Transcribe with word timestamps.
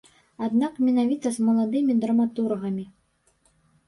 Аднак 0.45 0.77
менавіта 0.85 1.27
з 1.35 1.43
маладымі 1.49 1.93
драматургамі. 2.05 2.85